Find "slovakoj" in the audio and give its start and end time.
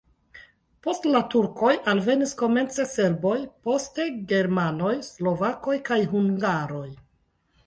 5.11-5.77